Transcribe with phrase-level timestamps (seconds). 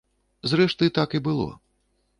[0.53, 1.49] Зрэшты, так і было.